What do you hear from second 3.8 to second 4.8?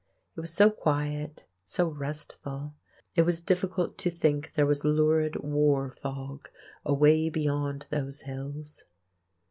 to think there